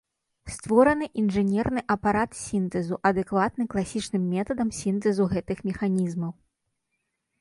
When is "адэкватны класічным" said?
3.09-4.23